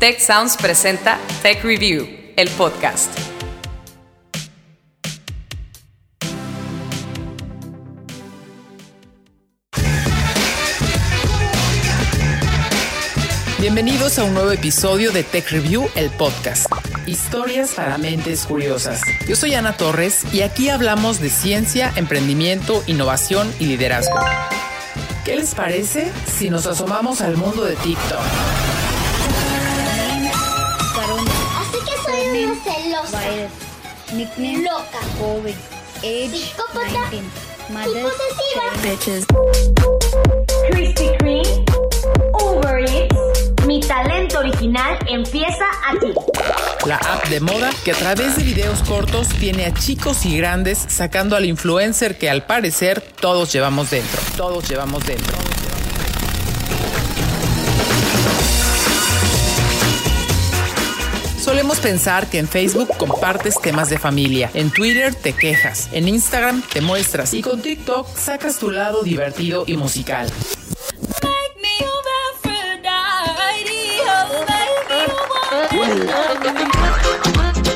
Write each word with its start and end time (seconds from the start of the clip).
Tech 0.00 0.18
Sounds 0.18 0.56
presenta 0.56 1.18
Tech 1.42 1.62
Review, 1.62 2.08
el 2.34 2.48
podcast. 2.48 3.10
Bienvenidos 13.58 14.18
a 14.18 14.24
un 14.24 14.32
nuevo 14.32 14.50
episodio 14.52 15.12
de 15.12 15.22
Tech 15.22 15.50
Review, 15.50 15.86
el 15.94 16.08
podcast. 16.08 16.64
Historias 17.06 17.74
para 17.74 17.98
mentes 17.98 18.46
curiosas. 18.46 19.02
Yo 19.28 19.36
soy 19.36 19.52
Ana 19.52 19.76
Torres 19.76 20.24
y 20.32 20.40
aquí 20.40 20.70
hablamos 20.70 21.20
de 21.20 21.28
ciencia, 21.28 21.92
emprendimiento, 21.96 22.82
innovación 22.86 23.52
y 23.60 23.66
liderazgo. 23.66 24.18
¿Qué 25.26 25.36
les 25.36 25.54
parece 25.54 26.10
si 26.38 26.48
nos 26.48 26.64
asomamos 26.64 27.20
al 27.20 27.36
mundo 27.36 27.66
de 27.66 27.76
TikTok? 27.76 28.59
Una 32.90 33.06
celosa, 33.06 33.20
Nickname 34.12 34.62
loca, 34.62 34.98
COVID. 35.18 35.54
Age 35.98 36.30
psicópata 36.30 37.10
19. 37.10 37.28
y 37.68 37.72
Mother 37.72 38.02
posesiva. 38.02 38.64
bitches. 38.82 39.26
Krispy 40.70 41.16
Kreme, 41.18 41.42
Uber 42.42 42.80
Eats, 42.80 43.66
mi 43.66 43.80
talento 43.80 44.38
original 44.40 44.98
empieza 45.08 45.64
aquí. 45.88 46.12
La 46.86 46.96
app 46.96 47.28
de 47.28 47.40
moda 47.40 47.70
que 47.84 47.92
a 47.92 47.94
través 47.94 48.36
de 48.36 48.42
videos 48.42 48.82
cortos 48.82 49.28
tiene 49.28 49.66
a 49.66 49.74
chicos 49.74 50.24
y 50.24 50.36
grandes 50.38 50.78
sacando 50.88 51.36
al 51.36 51.44
influencer 51.44 52.18
que 52.18 52.28
al 52.30 52.44
parecer 52.44 53.00
todos 53.20 53.52
llevamos 53.52 53.90
dentro. 53.90 54.20
Todos 54.36 54.68
llevamos 54.68 55.06
dentro. 55.06 55.36
Solemos 61.50 61.80
pensar 61.80 62.30
que 62.30 62.38
en 62.38 62.46
Facebook 62.46 62.96
compartes 62.96 63.60
temas 63.60 63.90
de 63.90 63.98
familia, 63.98 64.52
en 64.54 64.70
Twitter 64.70 65.16
te 65.16 65.32
quejas, 65.32 65.88
en 65.90 66.06
Instagram 66.06 66.62
te 66.62 66.80
muestras. 66.80 67.34
Y 67.34 67.42
con 67.42 67.60
TikTok 67.60 68.06
sacas 68.16 68.56
tu 68.60 68.70
lado 68.70 69.02
divertido 69.02 69.64
y 69.66 69.76
musical. 69.76 70.30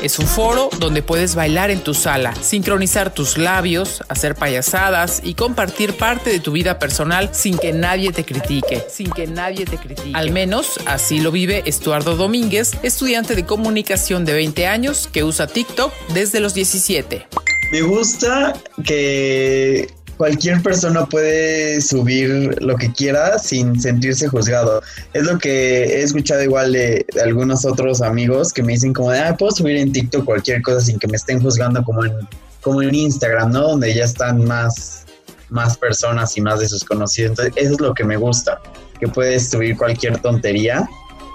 Es 0.05 0.19
un 0.19 0.27
foro 0.27 0.69
donde 0.77 1.01
puedes 1.01 1.33
bailar 1.33 1.71
en 1.71 1.79
tu 1.79 1.95
sala, 1.95 2.35
sincronizar 2.35 3.11
tus 3.11 3.39
labios, 3.39 4.03
hacer 4.07 4.35
payasadas 4.35 5.19
y 5.23 5.33
compartir 5.33 5.97
parte 5.97 6.29
de 6.29 6.39
tu 6.39 6.51
vida 6.51 6.77
personal 6.77 7.31
sin 7.33 7.57
que 7.57 7.73
nadie 7.73 8.11
te 8.11 8.23
critique, 8.23 8.85
sin 8.87 9.09
que 9.09 9.25
nadie 9.25 9.65
te 9.65 9.77
critique. 9.77 10.11
Al 10.13 10.29
menos 10.29 10.79
así 10.85 11.21
lo 11.21 11.31
vive 11.31 11.63
Estuardo 11.65 12.15
Domínguez, 12.17 12.73
estudiante 12.83 13.33
de 13.33 13.47
comunicación 13.47 14.25
de 14.25 14.33
20 14.33 14.67
años 14.67 15.09
que 15.11 15.23
usa 15.23 15.47
TikTok 15.47 15.91
desde 16.13 16.39
los 16.39 16.53
17. 16.53 17.25
Me 17.71 17.81
gusta 17.81 18.53
que 18.85 19.87
cualquier 20.17 20.61
persona 20.61 21.05
puede 21.05 21.81
subir 21.81 22.61
lo 22.61 22.75
que 22.75 22.91
quiera 22.91 23.37
sin 23.39 23.79
sentirse 23.79 24.27
juzgado. 24.27 24.81
Es 25.13 25.23
lo 25.23 25.37
que 25.37 25.83
he 25.83 26.01
escuchado 26.01 26.43
igual 26.43 26.73
de, 26.73 27.05
algunos 27.23 27.65
otros 27.65 28.01
amigos 28.01 28.53
que 28.53 28.63
me 28.63 28.73
dicen 28.73 28.93
como 28.93 29.11
de, 29.11 29.19
ah, 29.19 29.35
puedo 29.37 29.51
subir 29.51 29.77
en 29.77 29.91
TikTok 29.91 30.25
cualquier 30.25 30.61
cosa 30.61 30.81
sin 30.81 30.99
que 30.99 31.07
me 31.07 31.17
estén 31.17 31.41
juzgando 31.41 31.83
como 31.83 32.05
en, 32.05 32.13
como 32.61 32.81
en 32.81 32.93
Instagram, 32.93 33.51
¿no? 33.51 33.61
Donde 33.69 33.93
ya 33.93 34.05
están 34.05 34.43
más, 34.45 35.05
más 35.49 35.77
personas 35.77 36.35
y 36.37 36.41
más 36.41 36.59
de 36.59 36.67
sus 36.67 36.83
conocidos. 36.83 37.31
Entonces, 37.31 37.53
eso 37.57 37.73
es 37.73 37.81
lo 37.81 37.93
que 37.93 38.03
me 38.03 38.17
gusta, 38.17 38.59
que 38.99 39.07
puedes 39.07 39.49
subir 39.49 39.77
cualquier 39.77 40.17
tontería 40.19 40.87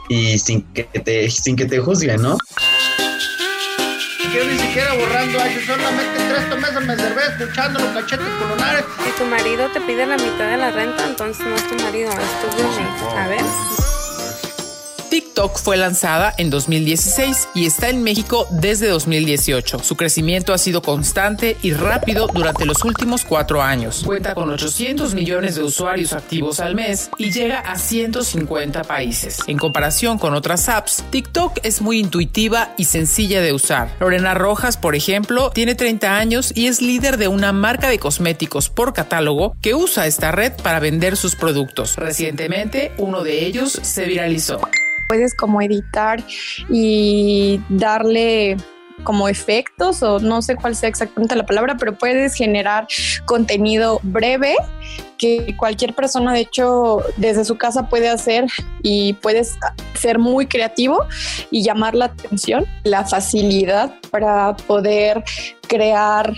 y 0.08 0.38
sin 0.38 0.62
que 0.72 0.84
te, 0.84 1.30
sin 1.30 1.56
que 1.56 1.66
te 1.66 1.78
juzguen, 1.78 2.20
¿no? 2.22 2.36
Yo 4.32 4.44
ni 4.44 4.56
siquiera 4.58 4.94
borrando 4.94 5.40
años, 5.40 5.64
solamente 5.64 6.18
tres 6.28 6.60
meses 6.60 6.86
me 6.86 6.96
servé 6.96 7.22
escuchando 7.36 7.80
los 7.80 7.88
cachetes 7.90 8.28
colonares. 8.40 8.84
Si 9.04 9.10
tu 9.18 9.24
marido 9.24 9.68
te 9.72 9.80
pide 9.80 10.06
la 10.06 10.16
mitad 10.16 10.50
de 10.50 10.56
la 10.56 10.70
renta, 10.70 11.04
entonces 11.04 11.44
no 11.44 11.56
es 11.56 11.66
tu 11.68 11.74
marido, 11.82 12.12
es 12.12 12.40
tu 12.40 12.62
roommate. 12.62 13.18
A 13.18 13.26
ver. 13.26 13.69
TikTok 15.10 15.58
fue 15.58 15.76
lanzada 15.76 16.32
en 16.38 16.50
2016 16.50 17.48
y 17.56 17.66
está 17.66 17.88
en 17.88 18.04
México 18.04 18.46
desde 18.50 18.86
2018. 18.86 19.80
Su 19.80 19.96
crecimiento 19.96 20.54
ha 20.54 20.58
sido 20.58 20.82
constante 20.82 21.56
y 21.62 21.72
rápido 21.72 22.28
durante 22.32 22.64
los 22.64 22.84
últimos 22.84 23.24
cuatro 23.24 23.60
años. 23.60 24.04
Cuenta 24.06 24.36
con 24.36 24.48
800 24.50 25.14
millones 25.14 25.56
de 25.56 25.64
usuarios 25.64 26.12
activos 26.12 26.60
al 26.60 26.76
mes 26.76 27.10
y 27.18 27.32
llega 27.32 27.58
a 27.58 27.76
150 27.76 28.84
países. 28.84 29.38
En 29.48 29.58
comparación 29.58 30.16
con 30.16 30.32
otras 30.34 30.68
apps, 30.68 31.02
TikTok 31.10 31.58
es 31.64 31.82
muy 31.82 31.98
intuitiva 31.98 32.72
y 32.76 32.84
sencilla 32.84 33.42
de 33.42 33.52
usar. 33.52 33.90
Lorena 33.98 34.34
Rojas, 34.34 34.76
por 34.76 34.94
ejemplo, 34.94 35.50
tiene 35.50 35.74
30 35.74 36.16
años 36.16 36.52
y 36.54 36.68
es 36.68 36.80
líder 36.80 37.16
de 37.16 37.26
una 37.26 37.52
marca 37.52 37.88
de 37.88 37.98
cosméticos 37.98 38.68
por 38.68 38.92
catálogo 38.92 39.56
que 39.60 39.74
usa 39.74 40.06
esta 40.06 40.30
red 40.30 40.52
para 40.62 40.78
vender 40.78 41.16
sus 41.16 41.34
productos. 41.34 41.96
Recientemente, 41.96 42.92
uno 42.96 43.24
de 43.24 43.44
ellos 43.44 43.72
se 43.82 44.04
viralizó. 44.04 44.60
Puedes 45.10 45.34
como 45.34 45.60
editar 45.60 46.22
y 46.68 47.60
darle 47.68 48.56
como 49.02 49.28
efectos 49.28 50.04
o 50.04 50.20
no 50.20 50.40
sé 50.40 50.54
cuál 50.54 50.76
sea 50.76 50.88
exactamente 50.88 51.34
la 51.34 51.44
palabra, 51.44 51.76
pero 51.76 51.98
puedes 51.98 52.34
generar 52.34 52.86
contenido 53.24 53.98
breve 54.04 54.54
que 55.18 55.56
cualquier 55.56 55.94
persona 55.94 56.32
de 56.32 56.42
hecho 56.42 57.02
desde 57.16 57.44
su 57.44 57.58
casa 57.58 57.88
puede 57.88 58.08
hacer 58.08 58.46
y 58.84 59.14
puedes 59.14 59.58
ser 59.94 60.20
muy 60.20 60.46
creativo 60.46 61.04
y 61.50 61.64
llamar 61.64 61.96
la 61.96 62.04
atención, 62.04 62.64
la 62.84 63.04
facilidad 63.04 63.92
para 64.12 64.54
poder 64.54 65.24
crear 65.66 66.32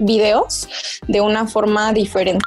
videos 0.00 0.66
de 1.06 1.20
una 1.20 1.46
forma 1.46 1.92
diferente. 1.92 2.42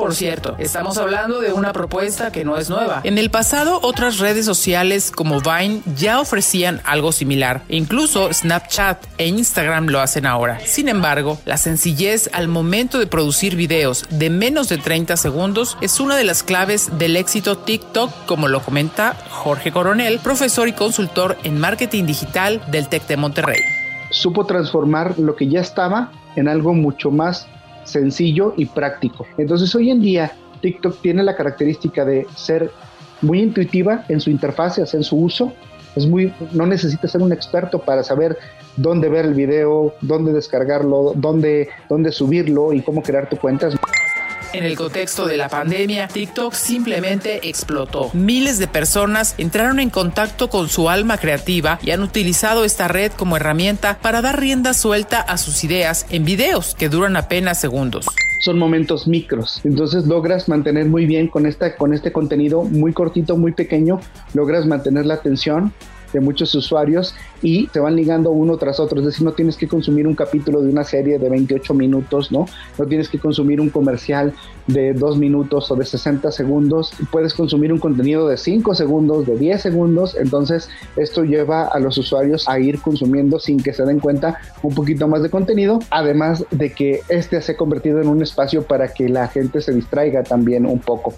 Por 0.00 0.14
cierto, 0.14 0.56
estamos 0.58 0.96
hablando 0.96 1.40
de 1.40 1.52
una 1.52 1.72
propuesta 1.72 2.32
que 2.32 2.44
no 2.44 2.56
es 2.56 2.70
nueva. 2.70 3.00
En 3.04 3.18
el 3.18 3.30
pasado, 3.30 3.80
otras 3.82 4.18
redes 4.18 4.46
sociales 4.46 5.10
como 5.10 5.40
Vine 5.40 5.82
ya 5.94 6.20
ofrecían 6.20 6.80
algo 6.84 7.12
similar. 7.12 7.62
Incluso 7.68 8.32
Snapchat 8.32 9.04
e 9.18 9.26
Instagram 9.26 9.88
lo 9.88 10.00
hacen 10.00 10.24
ahora. 10.24 10.58
Sin 10.64 10.88
embargo, 10.88 11.38
la 11.44 11.58
sencillez 11.58 12.30
al 12.32 12.48
momento 12.48 12.98
de 12.98 13.06
producir 13.06 13.56
videos 13.56 14.06
de 14.10 14.30
menos 14.30 14.68
de 14.68 14.78
30 14.78 15.16
segundos 15.16 15.76
es 15.80 16.00
una 16.00 16.16
de 16.16 16.24
las 16.24 16.42
claves 16.42 16.98
del 16.98 17.16
éxito 17.16 17.58
TikTok, 17.58 18.10
como 18.24 18.48
lo 18.48 18.62
comenta 18.62 19.16
Jorge 19.28 19.70
Coronel, 19.70 20.18
profesor 20.20 20.66
y 20.66 20.72
consultor 20.72 21.36
en 21.44 21.60
marketing 21.60 22.06
digital 22.06 22.62
del 22.70 22.88
TEC 22.88 23.06
de 23.06 23.16
Monterrey. 23.16 23.60
Supo 24.10 24.46
transformar 24.46 25.18
lo 25.18 25.36
que 25.36 25.46
ya 25.48 25.60
estaba 25.60 26.10
en 26.36 26.48
algo 26.48 26.72
mucho 26.72 27.10
más 27.10 27.46
sencillo 27.84 28.54
y 28.56 28.66
práctico. 28.66 29.26
Entonces 29.38 29.74
hoy 29.74 29.90
en 29.90 30.00
día 30.00 30.32
TikTok 30.60 31.00
tiene 31.00 31.22
la 31.22 31.36
característica 31.36 32.04
de 32.04 32.26
ser 32.34 32.70
muy 33.22 33.40
intuitiva 33.40 34.04
en 34.08 34.20
su 34.20 34.30
interfaz, 34.30 34.78
en 34.94 35.02
su 35.02 35.16
uso. 35.16 35.52
Es 35.96 36.06
muy, 36.06 36.32
no 36.52 36.66
necesita 36.66 37.08
ser 37.08 37.22
un 37.22 37.32
experto 37.32 37.80
para 37.80 38.02
saber 38.02 38.38
dónde 38.76 39.08
ver 39.08 39.24
el 39.26 39.34
video, 39.34 39.94
dónde 40.00 40.32
descargarlo, 40.32 41.12
dónde, 41.16 41.68
dónde 41.88 42.12
subirlo 42.12 42.72
y 42.72 42.80
cómo 42.82 43.02
crear 43.02 43.28
tu 43.28 43.36
cuenta. 43.36 43.68
En 44.52 44.64
el 44.64 44.76
contexto 44.76 45.26
de 45.26 45.36
la 45.36 45.48
pandemia, 45.48 46.08
TikTok 46.08 46.52
simplemente 46.54 47.48
explotó. 47.48 48.10
Miles 48.14 48.58
de 48.58 48.66
personas 48.66 49.36
entraron 49.38 49.78
en 49.78 49.90
contacto 49.90 50.50
con 50.50 50.68
su 50.68 50.88
alma 50.88 51.18
creativa 51.18 51.78
y 51.82 51.92
han 51.92 52.02
utilizado 52.02 52.64
esta 52.64 52.88
red 52.88 53.12
como 53.12 53.36
herramienta 53.36 53.98
para 54.00 54.22
dar 54.22 54.40
rienda 54.40 54.74
suelta 54.74 55.20
a 55.20 55.38
sus 55.38 55.62
ideas 55.62 56.04
en 56.10 56.24
videos 56.24 56.74
que 56.74 56.88
duran 56.88 57.16
apenas 57.16 57.60
segundos. 57.60 58.06
Son 58.40 58.58
momentos 58.58 59.06
micros, 59.06 59.60
entonces 59.64 60.06
logras 60.06 60.48
mantener 60.48 60.86
muy 60.86 61.06
bien 61.06 61.28
con, 61.28 61.46
esta, 61.46 61.76
con 61.76 61.94
este 61.94 62.10
contenido 62.10 62.64
muy 62.64 62.92
cortito, 62.92 63.36
muy 63.36 63.52
pequeño, 63.52 64.00
logras 64.34 64.66
mantener 64.66 65.06
la 65.06 65.14
atención 65.14 65.72
de 66.12 66.20
muchos 66.20 66.54
usuarios 66.54 67.14
y 67.42 67.68
se 67.72 67.80
van 67.80 67.96
ligando 67.96 68.30
uno 68.30 68.56
tras 68.56 68.80
otro. 68.80 69.00
Es 69.00 69.06
decir, 69.06 69.24
no 69.24 69.32
tienes 69.32 69.56
que 69.56 69.68
consumir 69.68 70.06
un 70.06 70.14
capítulo 70.14 70.62
de 70.62 70.70
una 70.70 70.84
serie 70.84 71.18
de 71.18 71.28
28 71.28 71.74
minutos, 71.74 72.30
¿no? 72.32 72.46
No 72.78 72.86
tienes 72.86 73.08
que 73.08 73.18
consumir 73.18 73.60
un 73.60 73.70
comercial 73.70 74.32
de 74.66 74.92
2 74.92 75.18
minutos 75.18 75.70
o 75.70 75.76
de 75.76 75.84
60 75.84 76.30
segundos. 76.32 76.92
Puedes 77.10 77.34
consumir 77.34 77.72
un 77.72 77.78
contenido 77.78 78.28
de 78.28 78.36
5 78.36 78.74
segundos, 78.74 79.26
de 79.26 79.36
10 79.36 79.60
segundos. 79.60 80.16
Entonces, 80.16 80.68
esto 80.96 81.24
lleva 81.24 81.66
a 81.66 81.78
los 81.78 81.98
usuarios 81.98 82.48
a 82.48 82.58
ir 82.58 82.80
consumiendo 82.80 83.38
sin 83.38 83.62
que 83.62 83.72
se 83.72 83.84
den 83.84 84.00
cuenta 84.00 84.38
un 84.62 84.74
poquito 84.74 85.08
más 85.08 85.22
de 85.22 85.30
contenido. 85.30 85.80
Además 85.90 86.44
de 86.50 86.72
que 86.72 87.00
este 87.08 87.40
se 87.40 87.52
ha 87.52 87.56
convertido 87.56 88.00
en 88.00 88.08
un 88.08 88.22
espacio 88.22 88.62
para 88.62 88.88
que 88.92 89.08
la 89.08 89.28
gente 89.28 89.60
se 89.60 89.72
distraiga 89.72 90.22
también 90.22 90.66
un 90.66 90.78
poco. 90.78 91.14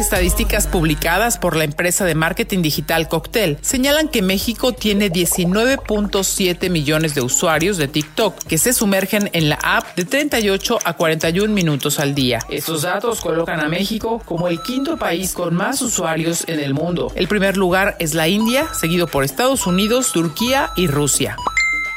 Estadísticas 0.00 0.66
publicadas 0.66 1.36
por 1.36 1.56
la 1.56 1.64
empresa 1.64 2.06
de 2.06 2.14
marketing 2.14 2.62
digital 2.62 3.06
Cocktail 3.06 3.58
señalan 3.60 4.08
que 4.08 4.22
México 4.22 4.72
tiene 4.72 5.12
19.7 5.12 6.70
millones 6.70 7.14
de 7.14 7.20
usuarios 7.20 7.76
de 7.76 7.86
TikTok 7.86 8.34
que 8.44 8.56
se 8.56 8.72
sumergen 8.72 9.28
en 9.34 9.50
la 9.50 9.58
app 9.62 9.94
de 9.96 10.06
38 10.06 10.78
a 10.82 10.94
41 10.94 11.52
minutos 11.52 12.00
al 12.00 12.14
día. 12.14 12.40
Esos 12.48 12.80
datos 12.82 13.20
colocan 13.20 13.60
a 13.60 13.68
México 13.68 14.22
como 14.24 14.48
el 14.48 14.62
quinto 14.62 14.96
país 14.96 15.34
con 15.34 15.54
más 15.54 15.82
usuarios 15.82 16.44
en 16.48 16.60
el 16.60 16.72
mundo. 16.72 17.12
El 17.14 17.28
primer 17.28 17.58
lugar 17.58 17.96
es 17.98 18.14
la 18.14 18.26
India, 18.26 18.72
seguido 18.72 19.06
por 19.06 19.22
Estados 19.22 19.66
Unidos, 19.66 20.12
Turquía 20.12 20.70
y 20.76 20.86
Rusia. 20.86 21.36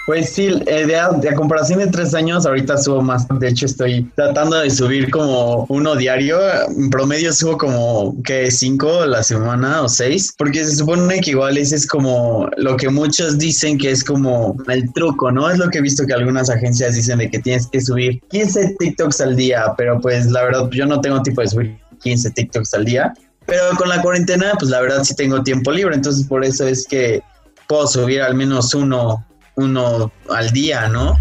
Pues 0.06 0.32
sí, 0.32 0.50
eh, 0.66 0.86
de, 0.86 1.00
a, 1.00 1.10
comparación 1.34 1.80
de 1.80 1.88
tres 1.88 2.14
años, 2.14 2.46
ahorita 2.46 2.78
subo 2.78 3.02
más. 3.02 3.26
De 3.40 3.48
hecho, 3.48 3.66
estoy 3.66 4.04
tratando 4.16 4.58
de 4.58 4.70
subir 4.70 5.10
como 5.10 5.66
uno 5.70 5.96
diario. 5.96 6.38
En 6.68 6.90
promedio 6.90 7.32
subo 7.32 7.58
como 7.58 8.22
que 8.24 8.52
cinco 8.52 9.06
la 9.06 9.24
semana 9.24 9.82
o 9.82 9.88
seis, 9.88 10.34
porque 10.38 10.66
se 10.66 10.76
supone 10.76 11.22
que 11.22 11.32
igual 11.32 11.58
ese 11.58 11.78
es 11.78 11.88
como 11.88 12.50
lo 12.58 12.76
que 12.76 12.90
muchos 12.90 13.38
dicen 13.38 13.78
que 13.78 13.92
es 13.92 14.04
como 14.04 14.58
el 14.68 14.92
truco, 14.92 15.32
¿no? 15.32 15.50
Es 15.50 15.58
lo 15.58 15.70
que 15.70 15.78
he 15.78 15.82
visto 15.82 16.06
que 16.06 16.14
algunas 16.14 16.50
agencias 16.50 16.96
dicen 16.96 17.20
de 17.20 17.32
que 17.32 17.40
tienes 17.40 17.68
que 17.68 17.80
subir 17.80 18.20
15 18.30 18.76
TikToks 18.80 19.22
al 19.22 19.38
día, 19.38 19.74
pero 19.78 20.02
pues 20.02 20.26
la 20.26 20.44
verdad 20.44 20.70
yo 20.72 20.86
no 20.86 21.00
tengo 21.00 21.22
tiempo 21.22 21.42
de 21.42 21.48
subir 21.48 21.78
15 22.02 22.32
TikToks 22.32 22.74
al 22.74 22.84
día. 22.84 23.14
Pero 23.46 23.64
con 23.78 23.88
la 23.88 24.02
cuarentena, 24.02 24.52
pues 24.60 24.70
la 24.70 24.82
verdad 24.82 25.04
sí 25.04 25.16
tengo 25.16 25.44
tiempo 25.44 25.72
libre, 25.72 25.96
entonces 25.96 26.28
por 26.28 26.44
eso 26.44 26.68
es 26.68 26.86
que 26.86 27.22
puedo 27.68 27.88
subir 27.88 28.22
al 28.22 28.36
menos 28.36 28.74
uno 28.74 29.26
uno 29.56 30.12
al 30.30 30.52
día, 30.52 30.88
¿no? 30.88 31.18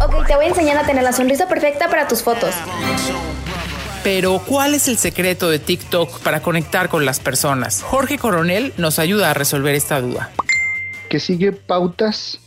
Ok, 0.00 0.26
te 0.26 0.34
voy 0.34 0.46
a 0.46 0.48
enseñar 0.48 0.76
a 0.76 0.86
tener 0.86 1.02
la 1.02 1.12
sonrisa 1.12 1.48
perfecta 1.48 1.88
para 1.88 2.08
tus 2.08 2.22
fotos. 2.22 2.54
Pero, 4.02 4.40
¿cuál 4.46 4.74
es 4.74 4.88
el 4.88 4.98
secreto 4.98 5.48
de 5.48 5.58
TikTok 5.58 6.20
para 6.20 6.42
conectar 6.42 6.88
con 6.88 7.06
las 7.06 7.20
personas? 7.20 7.82
Jorge 7.82 8.18
Coronel 8.18 8.72
nos 8.76 8.98
ayuda 8.98 9.30
a 9.30 9.34
resolver 9.34 9.74
esta 9.74 10.00
duda. 10.00 10.30
Que 11.08 11.20
sigue 11.20 11.52
pautas 11.52 12.38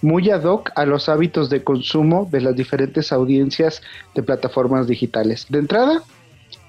muy 0.00 0.30
ad 0.30 0.44
hoc 0.44 0.70
a 0.74 0.86
los 0.86 1.08
hábitos 1.08 1.50
de 1.50 1.62
consumo 1.62 2.28
de 2.30 2.40
las 2.40 2.56
diferentes 2.56 3.12
audiencias 3.12 3.82
de 4.14 4.22
plataformas 4.22 4.86
digitales. 4.86 5.46
De 5.48 5.58
entrada, 5.58 6.02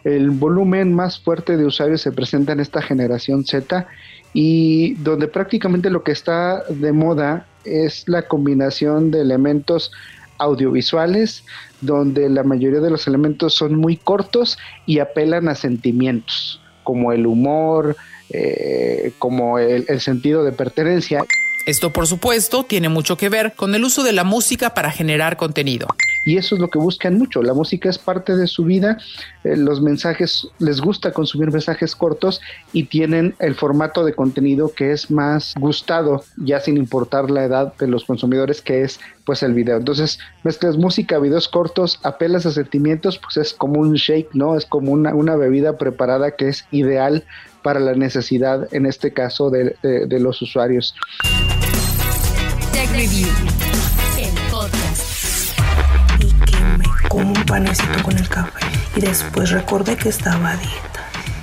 el 0.04 0.30
volumen 0.30 0.94
más 0.94 1.20
fuerte 1.20 1.56
de 1.56 1.66
usuarios 1.66 2.02
se 2.02 2.12
presenta 2.12 2.52
en 2.52 2.60
esta 2.60 2.82
generación 2.82 3.46
Z 3.46 3.88
y 4.34 4.96
donde 4.96 5.28
prácticamente 5.28 5.90
lo 5.90 6.04
que 6.04 6.12
está 6.12 6.64
de 6.70 6.92
moda 6.92 7.48
es 7.66 8.04
la 8.08 8.28
combinación 8.28 9.12
de 9.12 9.22
elementos 9.22 9.92
audiovisuales 10.38 11.44
donde 11.82 12.30
la 12.30 12.44
mayoría 12.44 12.80
de 12.80 12.90
los 12.90 13.08
elementos 13.08 13.56
son 13.56 13.76
muy 13.76 13.98
cortos 13.98 14.58
y 14.86 15.00
apelan 15.00 15.48
a 15.48 15.56
sentimientos 15.56 16.62
como 16.84 17.12
el 17.12 17.26
humor, 17.26 17.96
eh, 18.30 19.12
como 19.20 19.60
el, 19.60 19.86
el 19.88 20.02
sentido 20.02 20.44
de 20.44 20.52
pertenencia. 20.52 21.24
Esto, 21.66 21.92
por 21.92 22.08
supuesto, 22.08 22.64
tiene 22.64 22.90
mucho 22.90 23.18
que 23.18 23.30
ver 23.30 23.54
con 23.54 23.74
el 23.74 23.84
uso 23.84 24.04
de 24.04 24.12
la 24.12 24.24
música 24.24 24.74
para 24.74 24.92
generar 24.92 25.38
contenido. 25.38 25.88
Y 26.26 26.38
eso 26.38 26.56
es 26.56 26.62
lo 26.62 26.70
que 26.70 26.80
buscan 26.80 27.18
mucho. 27.18 27.42
La 27.42 27.54
música 27.54 27.90
es 27.90 27.98
parte 27.98 28.36
de 28.36 28.48
su 28.48 28.64
vida. 28.64 28.98
Eh, 29.44 29.58
los 29.58 29.82
mensajes, 29.82 30.48
les 30.60 30.80
gusta 30.80 31.12
consumir 31.12 31.52
mensajes 31.52 31.96
cortos 31.96 32.42
y 32.72 32.84
tienen 32.84 33.36
el 33.40 33.56
formato 33.56 34.06
de 34.06 34.14
contenido 34.14 34.72
que 34.74 34.92
es 34.92 35.12
más 35.12 35.54
gustado, 35.60 36.24
ya 36.38 36.60
sin 36.60 36.78
importar 36.78 37.30
la 37.30 37.44
edad 37.44 37.74
de 37.78 37.88
los 37.88 38.06
consumidores, 38.06 38.62
que 38.62 38.84
es 38.84 39.00
pues 39.26 39.44
el 39.44 39.54
video. 39.54 39.78
Entonces, 39.78 40.20
mezclas 40.44 40.78
música, 40.78 41.20
videos 41.20 41.48
cortos, 41.48 42.00
apelas 42.04 42.46
a 42.46 42.52
sentimientos, 42.52 43.20
pues 43.20 43.38
es 43.38 43.54
como 43.54 43.80
un 43.80 43.94
shake, 43.94 44.30
¿no? 44.34 44.56
Es 44.56 44.66
como 44.66 44.92
una, 44.92 45.14
una 45.14 45.36
bebida 45.36 45.78
preparada 45.78 46.32
que 46.32 46.50
es 46.50 46.66
ideal 46.72 47.24
para 47.62 47.80
la 47.80 47.94
necesidad, 47.94 48.68
en 48.74 48.86
este 48.86 49.14
caso, 49.14 49.50
de, 49.50 49.76
de, 49.82 50.06
de 50.06 50.20
los 50.20 50.42
usuarios. 50.42 50.94
Tech 52.74 52.90
Review, 52.92 53.30
panecito 57.54 58.02
con 58.02 58.18
el 58.18 58.28
café. 58.28 58.66
Y 58.96 59.02
después 59.02 59.52
recordé 59.52 59.96
que 59.96 60.10
estaba 60.10 60.54
a 60.54 60.58
dieta. 60.58 61.02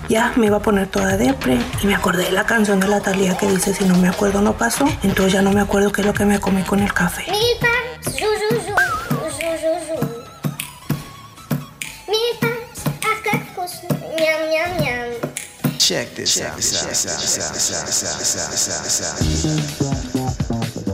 Ya 0.08 0.32
me 0.34 0.46
iba 0.46 0.56
a 0.56 0.60
poner 0.60 0.88
toda 0.88 1.16
depre 1.16 1.56
y 1.80 1.86
me 1.86 1.94
acordé 1.94 2.24
de 2.24 2.32
la 2.32 2.44
canción 2.46 2.80
de 2.80 2.88
la 2.88 3.00
Talía 3.00 3.36
que 3.36 3.46
dice 3.46 3.72
si 3.72 3.84
no 3.84 3.96
me 3.96 4.08
acuerdo 4.08 4.42
no 4.42 4.54
pasó. 4.54 4.86
Entonces 5.04 5.34
ya 5.34 5.42
no 5.42 5.52
me 5.52 5.60
acuerdo 5.60 5.92
qué 5.92 6.00
es 6.00 6.08
lo 6.08 6.12
que 6.12 6.24
me 6.24 6.40
comí 6.40 6.62
con 6.62 6.80
el 6.80 6.92
café. 6.92 7.26
Check 15.78 16.14
this 16.14 16.40
out. 19.80 19.89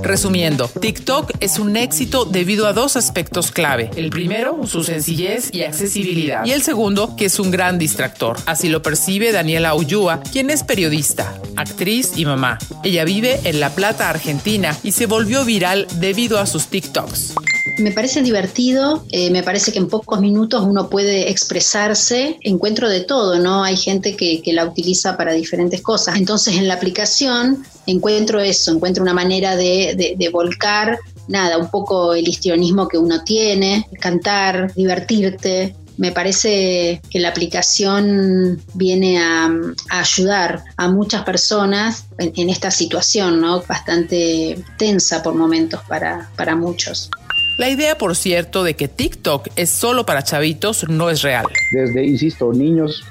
Resumiendo, 0.06 0.69
TikTok 0.69 1.32
es 1.41 1.58
un 1.58 1.76
éxito 1.76 2.25
debido 2.25 2.69
a 2.69 2.73
dos 2.73 2.94
aspectos 2.94 3.50
clave. 3.50 3.91
El 3.97 4.11
primero, 4.11 4.64
su 4.64 4.85
sencillez 4.85 5.53
y 5.53 5.64
accesibilidad. 5.64 6.44
Y 6.44 6.53
el 6.53 6.62
segundo, 6.62 7.17
que 7.17 7.25
es 7.25 7.41
un 7.41 7.50
gran 7.50 7.76
distractor. 7.76 8.37
Así 8.47 8.69
lo 8.69 8.82
percibe 8.82 9.32
Daniela 9.32 9.75
Ullúa, 9.75 10.23
quien 10.31 10.50
es 10.50 10.62
periodista, 10.62 11.35
actriz 11.56 12.12
y 12.14 12.25
mamá. 12.25 12.58
Ella 12.85 13.05
vive 13.05 13.41
en 13.43 13.58
La 13.58 13.70
Plata, 13.70 14.08
Argentina, 14.08 14.79
y 14.85 14.93
se 14.93 15.06
volvió 15.06 15.44
viral 15.44 15.88
debido 15.97 16.38
a 16.38 16.47
sus 16.47 16.69
TikToks. 16.69 17.35
Me 17.79 17.91
parece 17.91 18.23
divertido, 18.23 19.05
eh, 19.11 19.31
me 19.31 19.43
parece 19.43 19.73
que 19.73 19.79
en 19.79 19.89
pocos 19.89 20.21
minutos 20.21 20.65
uno 20.65 20.89
puede 20.89 21.31
expresarse, 21.31 22.39
encuentro 22.43 22.89
de 22.89 23.01
todo, 23.01 23.39
¿no? 23.39 23.65
Hay 23.65 23.77
gente 23.77 24.17
que, 24.17 24.43
la 24.53 24.65
utiliza 24.65 25.17
para 25.17 25.33
diferentes 25.33 25.83
cosas. 25.83 26.17
Entonces 26.17 26.57
en 26.57 26.69
la 26.69 26.75
aplicación 26.75 27.65
encuentro 27.87 28.41
eso, 28.41 28.73
encuentro 28.73 29.03
una 29.03 29.13
manera 29.13 29.57
de, 29.57 30.15
de, 30.17 30.29
volcar, 30.31 30.99
nada, 31.29 31.59
un 31.59 31.69
poco 31.71 32.15
el 32.15 32.27
histrionismo 32.27 32.89
que 32.89 32.97
uno 32.97 33.23
tiene, 33.25 33.87
cantar, 34.01 34.73
divertirte, 34.75 35.75
me 35.99 36.12
parece 36.12 37.03
que 37.11 37.21
la 37.21 37.29
aplicación 37.29 38.62
viene 38.75 39.19
a, 39.19 39.51
ayudar 39.91 40.62
a 40.77 40.89
muchas 40.89 41.25
personas 41.25 42.07
en, 42.19 42.49
esta 42.49 42.71
situación, 42.71 43.41
¿no? 43.41 43.62
Bastante 43.67 44.62
tensa 44.79 45.23
por 45.23 45.35
momentos 45.35 45.81
para 45.89 46.57
muchos. 46.57 47.11
La 47.58 47.70
idea, 47.70 47.97
por 47.97 48.14
cierto, 48.17 48.64
de 48.64 48.75
que 48.75 48.87
TikTok 48.87 49.49
es 49.56 49.70
solo 49.70 50.05
para 50.05 50.23
chavitos 50.23 50.87
no 50.91 51.08
es 51.08 51.23
real. 51.23 51.47
Desde, 51.73 52.05
insisto, 52.05 52.53
niños 52.53 53.03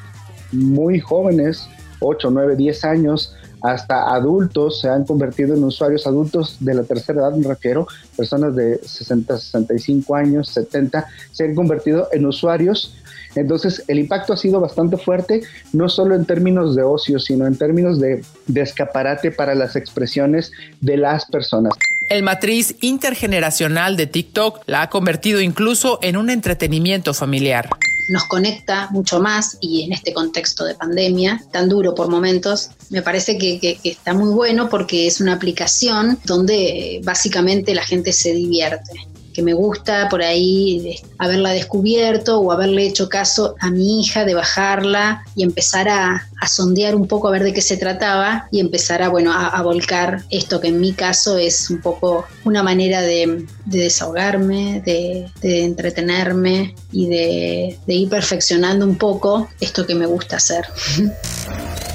muy 0.51 0.99
jóvenes, 0.99 1.67
8, 1.99 2.29
9, 2.29 2.55
10 2.55 2.85
años, 2.85 3.35
hasta 3.63 4.13
adultos 4.13 4.81
se 4.81 4.89
han 4.89 5.03
convertido 5.05 5.55
en 5.55 5.63
usuarios 5.63 6.05
adultos 6.05 6.57
de 6.59 6.75
la 6.75 6.83
tercera 6.83 7.21
edad, 7.21 7.35
me 7.35 7.47
refiero, 7.47 7.87
personas 8.15 8.55
de 8.55 8.77
60, 8.77 9.35
65 9.35 10.15
años, 10.15 10.49
70, 10.49 11.07
se 11.31 11.45
han 11.45 11.55
convertido 11.55 12.07
en 12.11 12.27
usuarios. 12.27 12.93
Entonces, 13.33 13.83
el 13.87 13.97
impacto 13.97 14.33
ha 14.33 14.37
sido 14.37 14.59
bastante 14.59 14.97
fuerte, 14.97 15.41
no 15.73 15.89
solo 15.89 16.13
en 16.13 16.25
términos 16.25 16.75
de 16.75 16.83
ocio, 16.83 17.17
sino 17.17 17.47
en 17.47 17.57
términos 17.57 17.99
de, 17.99 18.23
de 18.45 18.61
escaparate 18.61 19.31
para 19.31 19.55
las 19.55 19.75
expresiones 19.75 20.51
de 20.81 20.97
las 20.97 21.25
personas. 21.25 21.73
El 22.07 22.21
matriz 22.21 22.75
intergeneracional 22.81 23.97
de 23.97 24.05
TikTok 24.05 24.61
la 24.67 24.83
ha 24.83 24.89
convertido 24.89 25.41
incluso 25.41 25.97
en 26.03 26.17
un 26.17 26.29
entretenimiento 26.29 27.15
familiar. 27.15 27.67
Nos 28.09 28.25
conecta 28.25 28.89
mucho 28.91 29.19
más 29.19 29.57
y 29.59 29.81
en 29.81 29.91
este 29.91 30.13
contexto 30.13 30.65
de 30.65 30.75
pandemia, 30.75 31.43
tan 31.51 31.67
duro 31.67 31.95
por 31.95 32.07
momentos, 32.07 32.69
me 32.91 33.01
parece 33.01 33.39
que, 33.39 33.59
que, 33.59 33.79
está 33.83 34.13
muy 34.13 34.31
bueno 34.31 34.69
porque 34.69 35.07
es 35.07 35.19
una 35.19 35.33
aplicación 35.33 36.19
donde 36.25 37.01
básicamente 37.03 37.73
la 37.73 37.83
gente 37.83 38.13
se 38.13 38.33
divierte 38.33 38.91
que 39.35 39.43
me 39.43 39.53
gusta 39.53 40.07
por 40.09 40.21
ahí 40.21 40.97
haberla 41.17 41.51
descubierto 41.51 42.39
o 42.39 42.53
haberle 42.53 42.85
hecho 42.85 43.09
caso 43.09 43.55
a 43.59 43.69
mi 43.69 43.99
hija 43.99 44.23
de 44.23 44.33
bajarla 44.33 45.25
y 45.35 45.43
empezar 45.43 45.89
a, 45.89 46.29
a 46.39 46.47
sondear 46.47 46.95
un 46.95 47.05
poco 47.07 47.27
a 47.27 47.31
ver 47.31 47.43
de 47.43 47.51
qué 47.51 47.61
se 47.61 47.75
trataba 47.75 48.47
y 48.49 48.61
empezar 48.61 49.03
a, 49.03 49.09
bueno, 49.09 49.33
a, 49.33 49.47
a 49.47 49.61
volcar 49.61 50.23
esto 50.29 50.61
que 50.61 50.69
en 50.69 50.79
mi 50.79 50.93
caso 50.93 51.37
es 51.37 51.69
un 51.69 51.81
poco 51.81 52.25
una 52.45 52.63
manera 52.63 53.01
de, 53.01 53.45
de 53.65 53.79
desahogarme, 53.79 54.81
de, 54.85 55.29
de, 55.41 55.65
entretenerme 55.65 56.73
y 56.93 57.09
de, 57.09 57.77
de 57.85 57.93
ir 57.93 58.09
perfeccionando 58.09 58.85
un 58.85 58.97
poco 58.97 59.49
esto 59.59 59.85
que 59.85 59.95
me 59.95 60.05
gusta 60.05 60.37
hacer. 60.37 60.65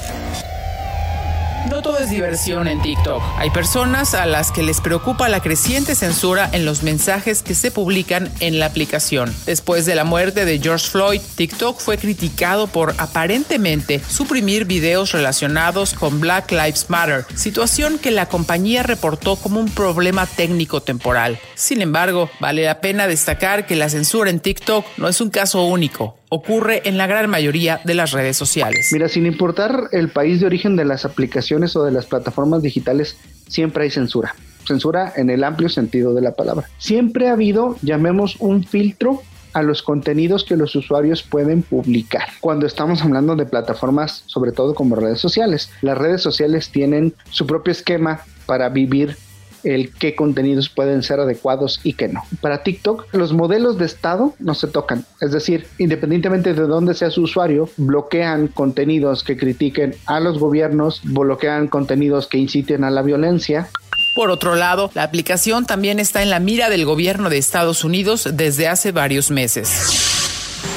Todo 1.82 1.98
es 1.98 2.10
diversión 2.10 2.68
en 2.68 2.82
TikTok. 2.82 3.22
Hay 3.38 3.48
personas 3.48 4.12
a 4.12 4.26
las 4.26 4.52
que 4.52 4.62
les 4.62 4.82
preocupa 4.82 5.30
la 5.30 5.40
creciente 5.40 5.94
censura 5.94 6.46
en 6.52 6.66
los 6.66 6.82
mensajes 6.82 7.42
que 7.42 7.54
se 7.54 7.70
publican 7.70 8.30
en 8.40 8.58
la 8.58 8.66
aplicación. 8.66 9.34
Después 9.46 9.86
de 9.86 9.94
la 9.94 10.04
muerte 10.04 10.44
de 10.44 10.58
George 10.58 10.86
Floyd, 10.88 11.22
TikTok 11.36 11.80
fue 11.80 11.96
criticado 11.96 12.66
por 12.66 12.94
aparentemente 12.98 13.98
suprimir 14.06 14.66
videos 14.66 15.12
relacionados 15.12 15.94
con 15.94 16.20
Black 16.20 16.50
Lives 16.52 16.90
Matter, 16.90 17.24
situación 17.34 17.98
que 17.98 18.10
la 18.10 18.26
compañía 18.26 18.82
reportó 18.82 19.36
como 19.36 19.58
un 19.58 19.70
problema 19.70 20.26
técnico 20.26 20.82
temporal. 20.82 21.38
Sin 21.54 21.80
embargo, 21.80 22.28
vale 22.40 22.64
la 22.64 22.82
pena 22.82 23.06
destacar 23.06 23.64
que 23.66 23.76
la 23.76 23.88
censura 23.88 24.28
en 24.28 24.40
TikTok 24.40 24.84
no 24.98 25.08
es 25.08 25.18
un 25.22 25.30
caso 25.30 25.64
único. 25.64 26.20
ocurre 26.30 26.82
en 26.84 26.96
la 26.96 27.06
gran 27.06 27.28
mayoría 27.28 27.80
de 27.84 27.94
las 27.94 28.12
redes 28.12 28.36
sociales. 28.36 28.88
Mira, 28.92 29.08
sin 29.08 29.26
importar 29.26 29.88
el 29.92 30.10
país 30.10 30.40
de 30.40 30.46
origen 30.46 30.76
de 30.76 30.84
las 30.84 31.04
aplicaciones 31.04 31.69
o 31.76 31.84
de 31.84 31.92
las 31.92 32.06
plataformas 32.06 32.62
digitales, 32.62 33.16
siempre 33.48 33.84
hay 33.84 33.90
censura. 33.90 34.34
Censura 34.66 35.12
en 35.16 35.30
el 35.30 35.44
amplio 35.44 35.68
sentido 35.68 36.14
de 36.14 36.20
la 36.20 36.32
palabra. 36.32 36.68
Siempre 36.78 37.28
ha 37.28 37.32
habido, 37.32 37.76
llamemos, 37.82 38.36
un 38.40 38.64
filtro 38.64 39.22
a 39.52 39.62
los 39.62 39.82
contenidos 39.82 40.44
que 40.44 40.56
los 40.56 40.74
usuarios 40.76 41.22
pueden 41.22 41.62
publicar. 41.62 42.28
Cuando 42.40 42.66
estamos 42.66 43.02
hablando 43.02 43.34
de 43.36 43.46
plataformas, 43.46 44.22
sobre 44.26 44.52
todo 44.52 44.74
como 44.74 44.96
redes 44.96 45.20
sociales, 45.20 45.70
las 45.82 45.98
redes 45.98 46.22
sociales 46.22 46.70
tienen 46.70 47.14
su 47.30 47.46
propio 47.46 47.72
esquema 47.72 48.20
para 48.46 48.68
vivir 48.68 49.16
el 49.64 49.92
qué 49.92 50.14
contenidos 50.14 50.68
pueden 50.68 51.02
ser 51.02 51.20
adecuados 51.20 51.80
y 51.82 51.94
qué 51.94 52.08
no. 52.08 52.22
Para 52.40 52.62
TikTok, 52.62 53.12
los 53.12 53.32
modelos 53.32 53.78
de 53.78 53.86
estado 53.86 54.34
no 54.38 54.54
se 54.54 54.68
tocan. 54.68 55.04
Es 55.20 55.32
decir, 55.32 55.66
independientemente 55.78 56.54
de 56.54 56.62
dónde 56.62 56.94
sea 56.94 57.10
su 57.10 57.22
usuario, 57.22 57.68
bloquean 57.76 58.48
contenidos 58.48 59.24
que 59.24 59.36
critiquen 59.36 59.94
a 60.06 60.20
los 60.20 60.38
gobiernos, 60.38 61.00
bloquean 61.04 61.68
contenidos 61.68 62.26
que 62.26 62.38
inciten 62.38 62.84
a 62.84 62.90
la 62.90 63.02
violencia. 63.02 63.68
Por 64.16 64.30
otro 64.30 64.56
lado, 64.56 64.90
la 64.94 65.04
aplicación 65.04 65.66
también 65.66 66.00
está 66.00 66.22
en 66.22 66.30
la 66.30 66.40
mira 66.40 66.68
del 66.68 66.84
gobierno 66.84 67.30
de 67.30 67.38
Estados 67.38 67.84
Unidos 67.84 68.28
desde 68.32 68.68
hace 68.68 68.92
varios 68.92 69.30
meses. 69.30 70.18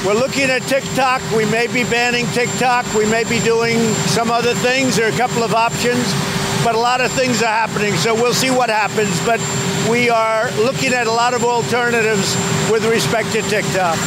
We're 0.04 0.14
looking 0.14 0.50
at 0.50 0.62
TikTok. 0.68 1.22
We 1.34 1.46
may 1.46 1.66
be 1.66 1.84
banning 1.84 2.26
TikTok. 2.34 2.84
We 2.94 3.06
may 3.06 3.24
be 3.24 3.40
doing 3.40 3.78
some 4.08 4.30
other 4.30 4.54
things. 4.56 4.96
There 4.96 5.06
are 5.06 5.14
a 5.14 5.16
couple 5.16 5.42
of 5.42 5.54
options. 5.54 6.43
But 6.64 6.74
a 6.74 6.78
lot 6.78 7.00
of 7.00 7.12
things 7.12 7.42
are 7.42 7.46
happening, 7.46 7.94
so 7.94 8.14
we'll 8.14 8.32
see 8.32 8.50
what 8.50 8.70
happens. 8.70 9.14
But 9.26 9.40
we 9.88 10.08
are 10.08 10.50
looking 10.64 10.94
at 10.94 11.06
a 11.06 11.12
lot 11.12 11.34
of 11.34 11.44
alternatives 11.44 12.34
with 12.72 12.84
respect 12.86 13.30
to 13.32 13.42
TikTok. 13.42 13.98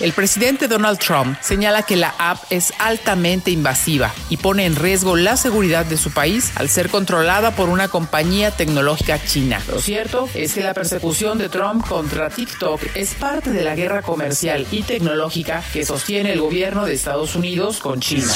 El 0.00 0.12
presidente 0.12 0.66
Donald 0.66 0.98
Trump 0.98 1.38
señala 1.40 1.82
que 1.82 1.96
la 1.96 2.14
app 2.18 2.38
es 2.50 2.72
altamente 2.78 3.50
invasiva 3.52 4.12
y 4.28 4.36
pone 4.36 4.66
en 4.66 4.74
riesgo 4.74 5.16
la 5.16 5.36
seguridad 5.36 5.86
de 5.86 5.96
su 5.96 6.10
país 6.10 6.50
al 6.56 6.68
ser 6.68 6.90
controlada 6.90 7.52
por 7.52 7.68
una 7.68 7.88
compañía 7.88 8.50
tecnológica 8.50 9.24
china. 9.24 9.62
Lo 9.68 9.80
cierto 9.80 10.28
es 10.34 10.54
que 10.54 10.62
la 10.62 10.74
persecución 10.74 11.38
de 11.38 11.48
Trump 11.48 11.86
contra 11.86 12.28
TikTok 12.28 12.80
es 12.96 13.14
parte 13.14 13.50
de 13.50 13.62
la 13.62 13.76
guerra 13.76 14.02
comercial 14.02 14.66
y 14.70 14.82
tecnológica 14.82 15.62
que 15.72 15.84
sostiene 15.84 16.32
el 16.32 16.40
gobierno 16.40 16.86
de 16.86 16.94
Estados 16.94 17.36
Unidos 17.36 17.78
con 17.78 18.00
China. 18.00 18.32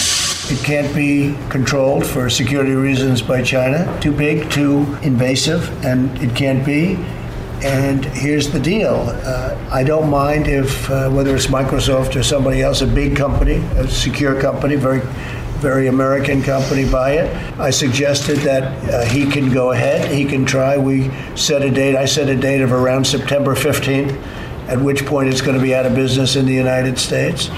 It 0.47 0.65
can't 0.65 0.95
be 0.95 1.37
controlled 1.51 2.07
for 2.07 2.31
security 2.31 2.73
reasons 2.73 3.21
by 3.21 3.43
China. 3.43 3.99
Too 4.01 4.13
big, 4.13 4.51
too 4.51 4.97
invasive, 5.03 5.85
and 5.85 6.17
it 6.23 6.35
can't 6.35 6.65
be. 6.65 6.95
And 7.63 8.05
here's 8.05 8.51
the 8.51 8.61
deal 8.61 8.95
uh, 8.95 9.69
I 9.71 9.83
don't 9.83 10.09
mind 10.09 10.47
if, 10.47 10.89
uh, 10.89 11.11
whether 11.11 11.35
it's 11.35 11.49
Microsoft 11.49 12.17
or 12.17 12.23
somebody 12.23 12.63
else, 12.63 12.81
a 12.81 12.87
big 12.87 13.17
company, 13.17 13.57
a 13.77 13.89
secure 13.89 14.41
company, 14.41 14.77
very 14.77 15.01
very 15.59 15.89
American 15.89 16.41
company 16.41 16.89
buy 16.89 17.15
it. 17.15 17.59
I 17.59 17.71
suggested 17.71 18.39
that 18.39 18.63
uh, 18.89 19.05
he 19.07 19.29
can 19.29 19.53
go 19.53 19.73
ahead, 19.73 20.09
he 20.11 20.25
can 20.25 20.47
try. 20.47 20.79
We 20.79 21.11
set 21.35 21.63
a 21.63 21.71
date, 21.71 21.97
I 21.97 22.05
set 22.05 22.29
a 22.29 22.37
date 22.37 22.61
of 22.61 22.73
around 22.73 23.05
September 23.07 23.57
15th, 23.57 24.17
at 24.69 24.81
which 24.81 25.05
point 25.05 25.31
it's 25.31 25.41
going 25.41 25.57
to 25.57 25.63
be 25.63 25.75
out 25.75 25.85
of 25.85 25.97
business 25.97 26.37
in 26.37 26.47
the 26.47 26.55
United 26.55 26.97
States. 26.97 27.49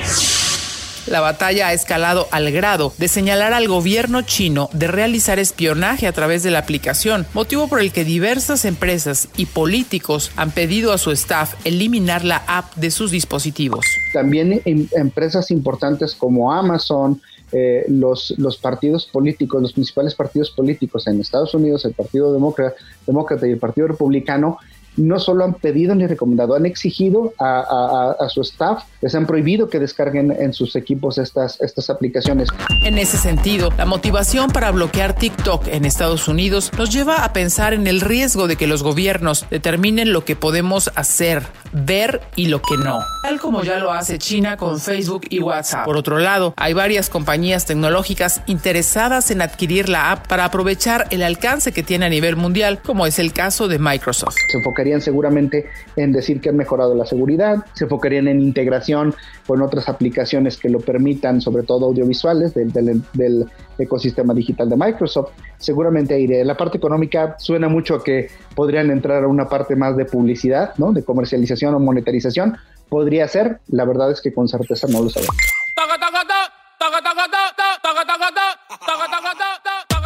La 1.10 1.20
batalla 1.20 1.66
ha 1.66 1.72
escalado 1.72 2.28
al 2.30 2.52
grado 2.52 2.92
de 2.96 3.08
señalar 3.08 3.52
al 3.52 3.66
gobierno 3.66 4.22
chino 4.22 4.70
de 4.72 4.86
realizar 4.86 5.40
espionaje 5.40 6.06
a 6.06 6.12
través 6.12 6.44
de 6.44 6.52
la 6.52 6.60
aplicación, 6.60 7.26
motivo 7.34 7.66
por 7.66 7.80
el 7.80 7.90
que 7.90 8.04
diversas 8.04 8.64
empresas 8.64 9.28
y 9.36 9.46
políticos 9.46 10.30
han 10.36 10.52
pedido 10.52 10.92
a 10.92 10.98
su 10.98 11.10
staff 11.10 11.54
eliminar 11.64 12.24
la 12.24 12.44
app 12.46 12.76
de 12.76 12.92
sus 12.92 13.10
dispositivos. 13.10 13.84
También 14.12 14.62
em, 14.64 14.86
empresas 14.92 15.50
importantes 15.50 16.14
como 16.14 16.52
Amazon, 16.52 17.20
eh, 17.50 17.86
los, 17.88 18.32
partidos 18.62 19.06
políticos, 19.06 19.60
los 19.60 19.72
principales 19.72 20.14
partidos 20.14 20.52
políticos 20.52 21.08
en 21.08 21.20
Estados 21.20 21.52
Unidos, 21.54 21.84
el 21.86 21.92
Partido 21.92 22.32
Demócrata 22.32 23.48
y 23.48 23.50
el 23.50 23.58
Partido 23.58 23.88
Republicano, 23.88 24.58
no 25.00 25.18
solo 25.18 25.44
han 25.44 25.54
pedido 25.54 25.94
ni 25.94 26.06
recomendado, 26.06 26.54
han 26.54 26.66
exigido 26.66 27.32
a, 27.38 28.16
su 28.28 28.42
staff, 28.42 28.84
les 29.00 29.14
han 29.14 29.26
prohibido 29.26 29.68
que 29.68 29.78
descarguen 29.78 30.30
en 30.30 30.52
sus 30.52 30.76
equipos 30.76 31.18
estas, 31.18 31.60
estas 31.60 31.90
aplicaciones. 31.90 32.48
En 32.84 32.98
ese 32.98 33.16
sentido, 33.16 33.70
la 33.76 33.86
motivación 33.86 34.50
para 34.50 34.70
bloquear 34.70 35.14
TikTok 35.14 35.66
en 35.68 35.84
Estados 35.84 36.28
Unidos 36.28 36.70
nos 36.76 36.90
lleva 36.90 37.24
a 37.24 37.32
pensar 37.32 37.72
en 37.72 37.86
el 37.86 38.00
riesgo 38.00 38.46
de 38.46 38.56
que 38.56 38.66
los 38.66 38.82
gobiernos 38.82 39.46
determinen 39.50 40.12
lo 40.12 40.24
que 40.24 40.36
podemos 40.36 40.90
hacer, 40.94 41.42
ver 41.72 42.20
y 42.36 42.46
lo 42.46 42.60
que 42.60 42.76
no, 42.76 43.00
tal 43.22 43.40
como 43.40 43.62
ya 43.62 43.78
lo 43.78 43.92
hace 43.92 44.18
China 44.18 44.56
con 44.56 44.80
Facebook 44.80 45.22
y 45.30 45.40
WhatsApp. 45.40 45.84
Por 45.84 45.96
otro 45.96 46.18
lado, 46.18 46.54
hay 46.56 46.74
varias 46.74 47.08
compañías 47.08 47.66
tecnológicas 47.66 48.42
interesadas 48.46 49.30
en 49.30 49.42
adquirir 49.42 49.88
la 49.88 50.12
app 50.12 50.26
para 50.26 50.44
aprovechar 50.44 51.06
el 51.10 51.22
alcance 51.22 51.72
que 51.72 51.82
tiene 51.82 52.06
a 52.06 52.08
nivel 52.08 52.36
mundial, 52.36 52.80
como 52.82 53.06
es 53.06 53.18
el 53.18 53.32
caso 53.32 53.68
de 53.68 53.78
Microsoft. 53.78 54.36
Se 54.50 54.60
seguramente 54.98 55.66
en 55.96 56.12
decir 56.12 56.40
que 56.40 56.48
han 56.48 56.56
mejorado 56.56 56.94
la 56.94 57.06
seguridad, 57.06 57.64
se 57.74 57.84
enfocarían 57.84 58.28
en 58.28 58.40
integración 58.40 59.14
con 59.46 59.62
otras 59.62 59.88
aplicaciones 59.88 60.56
que 60.56 60.68
lo 60.68 60.80
permitan, 60.80 61.40
sobre 61.40 61.62
todo 61.62 61.86
audiovisuales 61.86 62.54
del, 62.54 62.72
del, 62.72 63.46
ecosistema 63.78 64.34
digital 64.34 64.68
de 64.68 64.76
Microsoft. 64.76 65.30
Seguramente 65.58 66.18
iré. 66.18 66.44
La 66.44 66.56
parte 66.56 66.78
económica 66.78 67.36
suena 67.38 67.68
mucho 67.68 67.94
a 67.94 68.04
que 68.04 68.28
podrían 68.54 68.90
entrar 68.90 69.24
a 69.24 69.28
una 69.28 69.48
parte 69.48 69.76
más 69.76 69.96
de 69.96 70.04
publicidad, 70.04 70.74
¿no? 70.76 70.92
de 70.92 71.02
comercialización 71.02 71.74
o 71.74 71.78
monetarización. 71.78 72.56
Podría 72.88 73.28
ser, 73.28 73.60
la 73.68 73.84
verdad 73.84 74.10
es 74.10 74.20
que 74.20 74.34
con 74.34 74.48
certeza 74.48 74.86
no 74.88 75.02
lo 75.02 75.08
sabemos. 75.08 75.36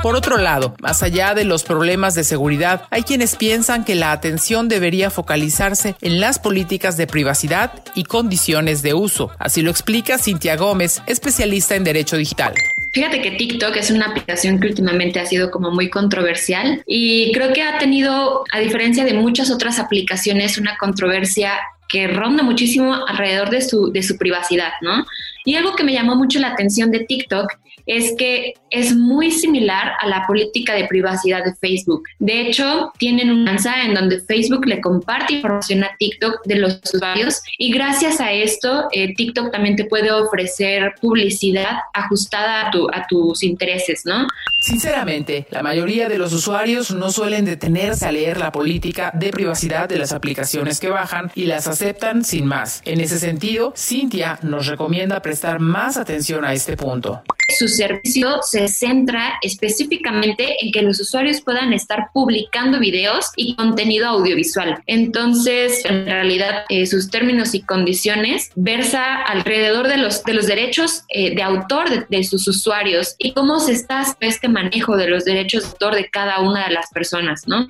Por 0.05 0.17
otro 0.17 0.37
lado, 0.37 0.75
más 0.83 1.03
allá 1.03 1.33
de 1.33 1.45
los 1.45 1.65
problemas 1.65 2.15
de 2.15 2.25
seguridad, 2.25 2.83
hay 2.91 3.05
quienes 3.05 3.37
piensan 3.37 3.87
que 3.87 3.95
la 3.95 4.13
atención 4.13 4.69
debería 4.69 5.09
focalizarse 5.09 5.97
en 6.03 6.21
las 6.21 6.39
políticas 6.39 6.99
de 6.99 7.07
privacidad 7.07 7.73
y 7.95 8.05
condiciones 8.05 8.83
de 8.83 8.93
uso. 8.93 9.31
Así 9.39 9.63
lo 9.63 9.71
explica 9.71 10.19
Cintia 10.19 10.57
Gómez, 10.57 11.01
especialista 11.07 11.75
en 11.75 11.85
Derecho 11.85 12.19
Digital. 12.19 12.53
Fíjate 12.93 13.23
que 13.23 13.31
TikTok 13.31 13.75
es 13.77 13.91
una 13.91 14.09
aplicación 14.09 14.61
que 14.61 14.67
últimamente 14.67 15.21
ha 15.21 15.25
sido 15.25 15.51
como 15.51 15.71
muy 15.71 15.89
controversial 15.89 16.83
y 16.87 17.33
creo 17.33 17.55
que 17.55 17.63
ha 17.63 17.79
tenido, 17.79 18.45
a 18.53 18.59
diferencia 18.59 19.07
de 19.07 19.15
muchas 19.15 19.51
otras 19.51 19.79
aplicaciones, 19.79 20.59
una 20.59 20.77
controversia 20.77 21.55
que 21.89 22.09
ronda 22.09 22.43
muchísimo 22.43 23.07
alrededor 23.07 23.49
de 23.49 23.63
su, 23.63 23.91
de 23.91 24.03
su 24.03 24.19
privacidad, 24.19 24.73
¿no? 24.83 25.07
Y 25.45 25.57
algo 25.57 25.75
que 25.75 25.85
me 25.85 25.93
llamó 25.93 26.17
mucho 26.17 26.39
la 26.39 26.49
atención 26.49 26.91
de 26.91 27.01
TikTok 27.01 27.53
es 27.87 28.15
que 28.17 28.55
es 28.71 28.95
muy 28.95 29.31
similar 29.31 29.93
a 30.01 30.09
la 30.09 30.27
política 30.27 30.75
de 30.75 30.87
privacidad 30.87 31.45
de 31.45 31.55
Facebook. 31.55 32.03
De 32.19 32.41
hecho, 32.41 32.93
tienen 32.99 33.31
un 33.31 33.45
mensaje 33.45 33.87
en 33.87 33.95
donde 33.95 34.21
Facebook 34.21 34.67
le 34.67 34.81
comparte 34.81 35.35
información 35.35 35.85
a 35.85 35.91
TikTok 35.99 36.45
de 36.45 36.57
los 36.57 36.81
usuarios 36.83 37.43
y 37.59 37.73
gracias 37.73 38.21
a 38.21 38.33
esto 38.33 38.89
eh, 38.93 39.15
TikTok 39.15 39.53
también 39.53 39.77
te 39.77 39.85
puede 39.85 40.11
ofrecer 40.11 40.95
publicidad 41.01 41.79
ajustada 41.93 42.67
a, 42.67 42.71
tu, 42.71 42.89
a 42.93 43.07
tus 43.07 43.43
intereses, 43.43 44.03
¿no? 44.05 44.27
Sinceramente, 44.59 45.47
la 45.51 45.63
mayoría 45.63 46.09
de 46.09 46.19
los 46.19 46.33
usuarios 46.33 46.91
no 46.91 47.11
suelen 47.11 47.45
detenerse 47.45 48.07
a 48.07 48.13
leer 48.13 48.39
la 48.39 48.51
política 48.51 49.13
de 49.15 49.31
privacidad 49.31 49.89
de 49.89 49.99
las 49.99 50.13
aplicaciones 50.13 50.81
que 50.81 50.89
bajan 50.89 51.31
y 51.35 51.45
las 51.45 51.69
aceptan 51.69 52.25
sin 52.25 52.47
más. 52.47 52.81
En 52.87 53.01
ese 53.01 53.19
sentido, 53.19 53.75
Cintia 53.77 54.39
nos 54.43 54.67
recomienda 54.67 55.21
prestar 55.35 55.59
más 55.59 55.97
atención 55.97 56.45
a 56.45 56.53
este 56.53 56.77
punto. 56.77 57.21
Su 57.59 57.67
servicio 57.67 58.41
se 58.43 58.69
centra 58.69 59.35
específicamente 59.43 60.55
en 60.65 60.71
que 60.71 60.81
los 60.83 61.01
usuarios 61.01 61.41
puedan 61.41 61.73
estar 61.73 62.11
publicando 62.13 62.79
videos 62.79 63.33
y 63.35 63.57
contenido 63.57 64.07
audiovisual. 64.07 64.81
Entonces, 64.87 65.85
en 65.87 66.07
realidad, 66.07 66.67
eh, 66.69 66.87
sus 66.87 67.11
términos 67.11 67.53
y 67.55 67.63
condiciones 67.63 68.53
versa 68.55 69.23
alrededor 69.23 69.89
de 69.89 69.97
los, 69.97 70.23
de 70.23 70.35
los 70.35 70.47
derechos 70.47 71.03
eh, 71.09 71.35
de 71.35 71.43
autor 71.43 71.91
de, 71.91 72.07
de, 72.09 72.23
sus 72.23 72.47
usuarios 72.47 73.17
y 73.19 73.33
cómo 73.33 73.59
se 73.59 73.73
está 73.73 74.05
este 74.21 74.49
manejo 74.49 74.97
de 74.97 75.09
los 75.09 75.25
derechos 75.25 75.65
de 75.65 75.69
autor 75.71 75.97
de 75.97 76.09
cada 76.11 76.39
una 76.43 76.69
de 76.69 76.75
las 76.75 76.91
personas, 76.91 77.49
¿no? 77.49 77.69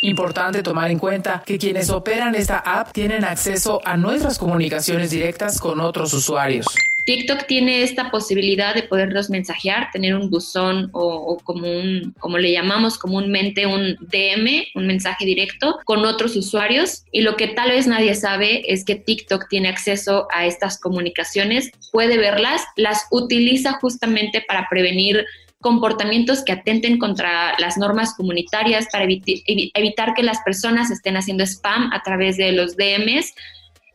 Importante 0.00 0.64
tomar 0.64 0.90
en 0.90 0.98
cuenta 0.98 1.44
que 1.46 1.58
quienes 1.58 1.90
operan 1.90 2.34
esta 2.34 2.58
app 2.58 2.90
tienen 2.90 3.24
acceso 3.24 3.80
a 3.84 3.96
nuestras 3.96 4.36
comunicaciones 4.36 5.12
directas 5.12 5.60
con 5.60 5.78
otros 5.78 6.12
usuarios. 6.12 6.66
TikTok 7.06 7.46
tiene 7.46 7.82
esta 7.82 8.10
posibilidad 8.10 8.74
de 8.74 8.82
podernos 8.82 9.28
mensajear, 9.30 9.90
tener 9.92 10.14
un 10.14 10.30
buzón 10.30 10.90
o, 10.92 11.38
como 11.44 11.70
un, 11.70 12.14
como 12.18 12.38
le 12.38 12.52
llamamos 12.52 12.98
comúnmente, 12.98 13.66
un 13.66 13.96
DM, 14.00 14.64
un 14.74 14.86
mensaje 14.86 15.24
directo 15.24 15.78
con 15.84 16.04
otros 16.04 16.34
usuarios. 16.36 17.04
Y 17.12 17.22
lo 17.22 17.36
que 17.36 17.48
tal 17.48 17.70
vez 17.70 17.86
nadie 17.86 18.14
sabe 18.14 18.72
es 18.72 18.84
que 18.84 18.96
TikTok 18.96 19.48
tiene 19.48 19.68
acceso 19.68 20.26
a 20.34 20.46
estas 20.46 20.80
comunicaciones, 20.80 21.70
puede 21.92 22.16
verlas, 22.16 22.62
las 22.76 23.06
utiliza 23.10 23.74
justamente 23.80 24.42
para 24.46 24.66
prevenir 24.70 25.24
comportamientos 25.60 26.44
que 26.44 26.52
atenten 26.52 26.98
contra 26.98 27.54
las 27.58 27.78
normas 27.78 28.14
comunitarias 28.16 28.86
para 28.92 29.04
evitar 29.04 30.12
que 30.14 30.22
las 30.22 30.38
personas 30.44 30.90
estén 30.90 31.16
haciendo 31.16 31.42
spam 31.44 31.90
a 31.92 32.02
través 32.02 32.36
de 32.36 32.52
los 32.52 32.76
DMs 32.76 33.32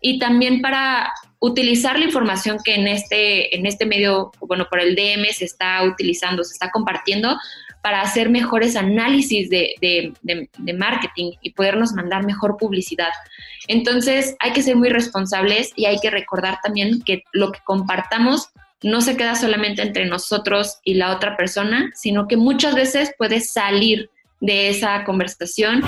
y 0.02 0.20
también 0.20 0.62
para 0.62 1.14
utilizar 1.40 1.98
la 1.98 2.06
información 2.06 2.58
que 2.64 2.76
en 2.76 2.88
este, 2.88 3.56
en 3.56 3.66
este 3.66 3.86
medio, 3.86 4.32
bueno, 4.42 4.68
por 4.70 4.80
el 4.80 4.96
DM 4.96 5.26
se 5.34 5.46
está 5.46 5.84
utilizando, 5.84 6.44
se 6.44 6.54
está 6.54 6.70
compartiendo 6.70 7.38
para 7.82 8.02
hacer 8.02 8.30
mejores 8.30 8.76
análisis 8.76 9.50
de, 9.50 9.74
de, 9.82 10.74
marketing 10.74 11.32
y 11.42 11.52
podernos 11.52 11.94
mandar 11.94 12.26
mejor 12.26 12.58
publicidad. 12.58 13.10
Entonces 13.68 14.36
hay 14.40 14.52
que 14.52 14.62
ser 14.62 14.76
muy 14.76 14.90
responsables 14.90 15.72
y 15.76 15.86
hay 15.86 15.98
que 16.00 16.10
recordar 16.10 16.60
también 16.62 17.02
que 17.02 17.24
lo 17.32 17.52
que 17.52 17.60
compartamos 17.64 18.50
no 18.84 19.02
se 19.02 19.16
queda 19.16 19.36
solamente 19.36 19.82
entre 19.82 20.06
nosotros 20.06 20.80
y 20.84 20.96
la 20.96 21.16
otra 21.16 21.38
persona, 21.38 21.92
sino 21.96 22.28
que 22.28 22.38
muchas 22.38 22.76
veces 22.76 23.14
puede 23.18 23.40
salir 23.40 24.10
de 24.42 24.70
esa 24.70 25.04
conversación 25.04 25.82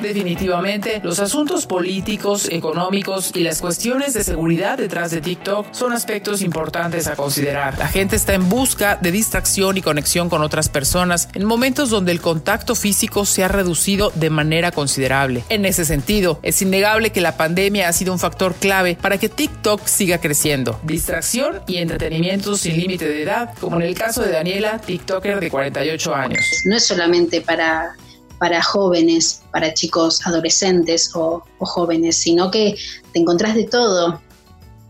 Definitivamente, 0.00 1.00
los 1.02 1.20
asuntos 1.20 1.66
políticos, 1.66 2.48
económicos 2.50 3.32
y 3.34 3.40
las 3.40 3.60
cuestiones 3.60 4.14
de 4.14 4.24
seguridad 4.24 4.78
detrás 4.78 5.10
de 5.10 5.20
TikTok 5.20 5.72
son 5.72 5.92
aspectos 5.92 6.42
importantes 6.42 7.06
a 7.06 7.16
considerar. 7.16 7.78
La 7.78 7.88
gente 7.88 8.16
está 8.16 8.34
en 8.34 8.48
busca 8.48 8.96
de 8.96 9.12
distracción 9.12 9.76
y 9.76 9.82
conexión 9.82 10.28
con 10.28 10.42
otras 10.42 10.68
personas 10.68 11.28
en 11.34 11.44
momentos 11.44 11.90
donde 11.90 12.12
el 12.12 12.20
contacto 12.20 12.74
físico 12.74 13.24
se 13.24 13.44
ha 13.44 13.48
reducido 13.48 14.10
de 14.14 14.30
manera 14.30 14.72
considerable. 14.72 15.44
En 15.48 15.64
ese 15.64 15.84
sentido, 15.84 16.40
es 16.42 16.62
innegable 16.62 17.10
que 17.10 17.20
la 17.20 17.36
pandemia 17.36 17.88
ha 17.88 17.92
sido 17.92 18.12
un 18.12 18.18
factor 18.18 18.54
clave 18.54 18.96
para 19.00 19.18
que 19.18 19.28
TikTok 19.28 19.86
siga 19.86 20.18
creciendo. 20.18 20.80
Distracción 20.82 21.60
y 21.66 21.76
entretenimiento 21.76 22.56
sin 22.56 22.76
límite 22.76 23.06
de 23.06 23.22
edad, 23.22 23.54
como 23.60 23.76
en 23.76 23.82
el 23.82 23.94
caso 23.94 24.22
de 24.22 24.32
Daniela, 24.32 24.78
TikToker 24.78 25.40
de 25.40 25.50
48 25.50 26.14
años. 26.14 26.44
No 26.64 26.76
es 26.76 26.86
solamente 26.86 27.40
para 27.40 27.94
para 28.40 28.62
jóvenes, 28.62 29.42
para 29.52 29.74
chicos 29.74 30.26
adolescentes 30.26 31.10
o, 31.14 31.44
jóvenes, 31.58 32.16
sino 32.16 32.50
que 32.50 32.74
te 33.12 33.20
encontrás 33.20 33.54
de 33.54 33.64
todo. 33.64 34.22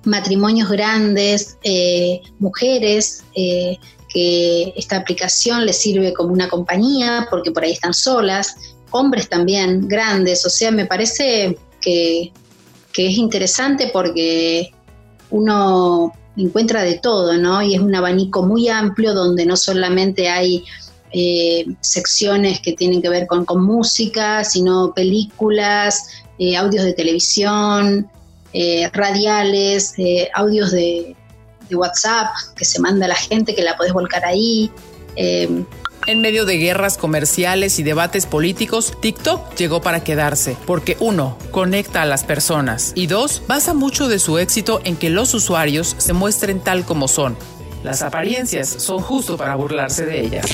Matrimonios 0.04 0.70
grandes, 0.70 1.58
eh, 1.64 2.20
mujeres, 2.38 3.24
eh, 3.34 3.76
que 4.08 4.72
esta 4.76 4.96
aplicación 4.98 5.66
les 5.66 5.78
sirve 5.78 6.14
como 6.14 6.32
una 6.32 6.48
compañía 6.48 7.26
porque 7.28 7.50
por 7.50 7.64
ahí 7.64 7.72
están 7.72 7.92
solas, 7.92 8.54
hombres 8.92 9.28
también 9.28 9.88
grandes, 9.88 10.46
o 10.46 10.50
sea, 10.50 10.70
me 10.70 10.86
parece 10.86 11.58
que, 11.80 12.32
que 12.92 13.08
es 13.08 13.18
interesante 13.18 13.90
porque 13.92 14.72
uno 15.30 16.12
encuentra 16.36 16.82
de 16.82 16.98
todo, 16.98 17.36
¿no? 17.36 17.62
Y 17.62 17.74
es 17.74 17.80
un 17.80 17.94
abanico 17.96 18.44
muy 18.44 18.68
amplio 18.68 19.12
donde 19.12 19.44
no 19.44 19.56
solamente 19.56 20.28
hay 20.28 20.64
eh, 21.12 21.66
secciones 21.80 22.60
que 22.60 22.72
tienen 22.72 23.02
que 23.02 23.08
ver 23.08 23.26
con, 23.26 23.44
música, 23.62 24.44
sino 24.44 24.92
películas, 24.94 26.08
eh, 26.38 26.56
audios 26.56 26.84
de 26.84 26.92
televisión, 26.92 28.08
eh, 28.52 28.88
radiales, 28.92 29.94
audios 30.34 30.70
de, 30.70 31.16
de, 31.68 31.76
WhatsApp 31.76 32.28
que 32.56 32.64
se 32.64 32.80
manda 32.80 33.06
a 33.06 33.08
la 33.08 33.16
gente, 33.16 33.54
que 33.54 33.62
la 33.62 33.76
podés 33.76 33.92
volcar 33.92 34.24
ahí. 34.24 34.70
En 36.06 36.20
medio 36.22 36.46
de 36.46 36.56
guerras 36.56 36.96
comerciales 36.96 37.78
y 37.78 37.82
debates 37.82 38.24
políticos, 38.24 38.94
TikTok 39.00 39.54
llegó 39.56 39.82
para 39.82 40.02
quedarse, 40.02 40.56
porque 40.66 40.96
uno, 40.98 41.36
conecta 41.50 42.02
a 42.02 42.06
las 42.06 42.24
personas 42.24 42.92
y 42.94 43.06
dos, 43.06 43.42
basa 43.46 43.74
mucho 43.74 44.08
de 44.08 44.18
su 44.18 44.38
éxito 44.38 44.80
en 44.84 44.96
que 44.96 45.10
los 45.10 45.34
usuarios 45.34 45.94
se 45.98 46.12
muestren 46.14 46.60
tal 46.60 46.84
como 46.84 47.06
son, 47.06 47.36
las 47.82 48.02
apariencias 48.02 48.68
son 48.68 48.98
justo 49.00 49.36
para 49.36 49.54
burlarse 49.54 50.04
de 50.04 50.20
ellas. 50.20 50.46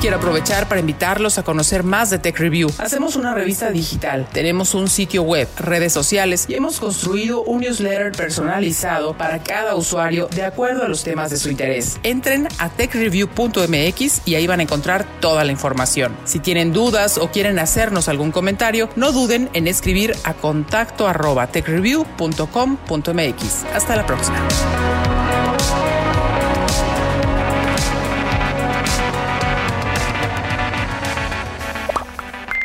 Quiero 0.00 0.16
aprovechar 0.16 0.66
para 0.66 0.80
invitarlos 0.80 1.36
a 1.36 1.42
conocer 1.42 1.84
más 1.84 2.08
de 2.08 2.18
Tech 2.18 2.38
Review. 2.38 2.72
Hacemos 2.78 3.16
una 3.16 3.34
revista 3.34 3.70
digital, 3.70 4.26
tenemos 4.32 4.72
un 4.72 4.88
sitio 4.88 5.22
web, 5.22 5.46
redes 5.58 5.92
sociales 5.92 6.46
y 6.48 6.54
hemos 6.54 6.80
construido 6.80 7.42
un 7.42 7.60
newsletter 7.60 8.12
personalizado 8.12 9.14
para 9.14 9.42
cada 9.42 9.74
usuario 9.74 10.28
de 10.28 10.44
acuerdo 10.44 10.84
a 10.84 10.88
los 10.88 11.04
temas 11.04 11.30
de 11.30 11.36
su 11.36 11.50
interés. 11.50 12.00
Entren 12.02 12.48
a 12.58 12.70
techreview.mx 12.70 14.22
y 14.24 14.36
ahí 14.36 14.46
van 14.46 14.60
a 14.60 14.62
encontrar 14.62 15.04
toda 15.20 15.44
la 15.44 15.52
información. 15.52 16.16
Si 16.24 16.38
tienen 16.38 16.72
dudas 16.72 17.18
o 17.18 17.30
quieren 17.30 17.58
hacernos 17.58 18.08
algún 18.08 18.32
comentario, 18.32 18.88
no 18.96 19.12
duden 19.12 19.50
en 19.52 19.68
escribir 19.68 20.16
a 20.24 20.32
contacto 20.32 21.08
arroba 21.08 21.48
techreview.com.mx. 21.48 23.64
Hasta 23.74 23.96
la 23.96 24.06
próxima. 24.06 24.38